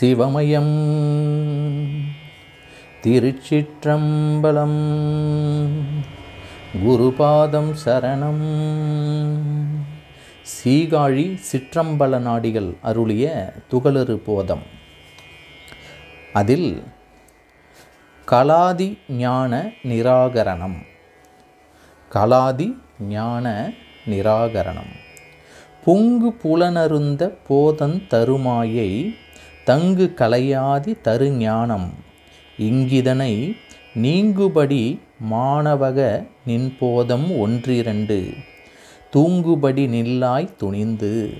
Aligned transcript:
சிவமயம். 0.00 0.88
திருச்சிற்றம்பலம். 3.02 3.48
குருபாதம் 6.84 7.74
சரணம். 7.84 8.42
சீகாழி 10.42 11.38
சிற்றம்பல 11.52 12.18
நாடிகள் 12.18 12.76
அருளிய 12.82 13.52
துகளறு 13.70 14.14
போதம். 14.14 14.62
அதில் 16.32 16.82
கலாதி 18.30 18.98
ஞான 19.08 19.70
நிராகரணம். 19.82 20.86
கலாதி 22.14 22.74
ஞான 23.00 23.72
நிராகரணம். 24.10 25.00
பொங்கு 25.84 26.34
புலனருந்த 26.44 27.36
போதன் 27.46 28.06
தருமாயை 28.10 29.14
தங்கு 29.64 30.12
கலையாதி 30.16 31.00
தருஞானம். 31.04 31.92
இங்கிதனை 32.58 33.56
நீங்குபடி 33.94 34.98
மாணவக 35.18 36.26
நின்போதம் 36.46 37.38
ஒன்றிரண்டு. 37.38 38.30
தூங்குபடி 39.10 39.86
நில்லாய் 39.86 40.56
துணிந்து. 40.56 41.30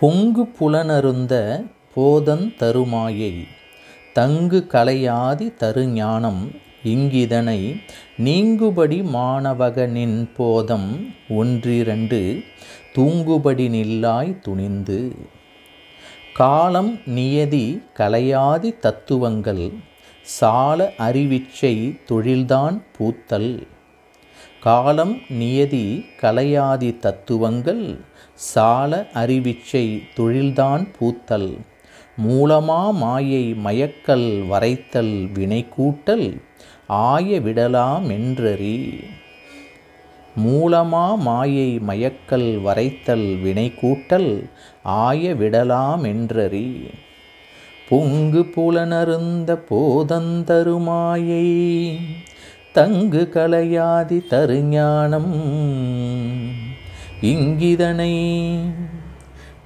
பொங்கு 0.00 0.46
புலனருந்த 0.46 1.64
போதன் 1.94 2.54
தருமாயை. 2.58 3.46
தங்கு 4.12 4.66
கலையாதி 4.68 5.56
தருஞானம். 5.56 6.50
இங்கிதனை 6.84 7.82
நீங்குபடி 8.16 9.02
மாணவகனின் 9.02 10.28
போதம் 10.36 11.14
ஒன்றிரண்டு. 11.28 12.42
தூங்குபடி 12.92 13.68
நில்லாய் 13.68 14.40
துணிந்து. 14.40 15.12
காலம் 16.40 16.98
நியதி 17.06 17.82
கலையாதி 17.98 18.78
தத்துவங்கள் 18.78 19.72
சால 20.22 20.92
அறிவிச்சை 20.98 22.00
தொழில்தான் 22.08 22.82
பூத்தல். 22.98 23.66
காலம் 24.60 25.18
நியதி 25.28 26.06
கலையாதி 26.22 26.98
தத்துவங்கள் 26.98 28.00
சால 28.34 29.06
அறிவிச்சை 29.14 30.02
தொழில்தான் 30.16 30.88
பூத்தல். 31.00 31.58
மூலமா 32.28 32.92
மாயை 32.92 33.54
மயக்கல் 33.54 34.46
வரைத்தல் 34.46 35.32
வினை 35.32 35.66
கூட்டல் 35.78 36.40
ஆய 36.86 37.40
விடலாமென்றறி. 37.40 39.04
மூலமா 40.44 41.18
மாயை 41.18 41.80
மயக்கல் 41.88 42.62
வரைத்தல் 42.62 43.40
வினை 43.42 43.72
கூட்டல் 43.82 44.32
ஆய 44.82 45.34
விடலாமென்றறி 45.34 46.68
பொங்கு 47.88 48.42
புலனருந்த 48.54 49.58
போதந்தருமாயை 49.70 51.46
தங்கு 52.72 53.22
கலையாதி 53.34 54.18
தருஞானம். 54.30 55.32
இங்கிதனை 57.22 58.14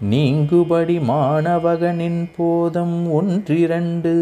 நீங்குபடி 0.01 0.99
மாணவகனின் 0.99 2.31
போதம் 2.37 3.13
ஒன்றிரண்டு 3.13 4.15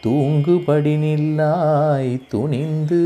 தூங்குபடி 0.00 0.96
நில்லாய் 0.96 2.20
துணிந்து. 2.28 3.04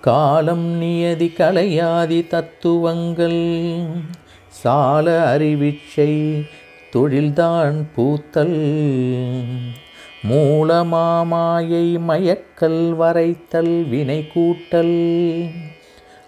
காலம் 0.00 0.64
நியதி 0.64 1.32
கலையாதி 1.36 2.26
தத்துவங்கள் 2.26 3.86
சால 4.48 5.36
அறிவிச்சை 5.38 6.46
தொழில்தான் 6.94 7.86
பூத்தல். 7.96 9.54
மூலமாமாயை 10.28 11.98
மயக்கல் 12.08 12.90
வரைத்தல் 12.90 13.88
வினை 13.88 14.28
கூட்டல். 14.34 15.50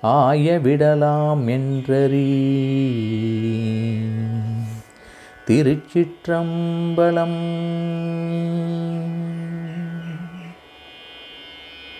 ஆய 0.00 0.58
விடலாம் 0.58 1.48
என்றறி. 1.48 2.58
திருச்சிற்றம்பலம் 5.46 6.08